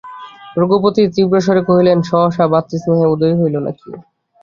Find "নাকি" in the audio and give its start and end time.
3.65-3.89